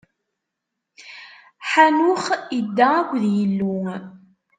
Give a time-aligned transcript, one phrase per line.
[1.69, 2.25] Ḥanux
[2.59, 3.77] idda akked Yillu.